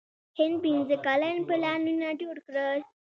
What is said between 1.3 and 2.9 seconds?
پلانونه جوړ کړل.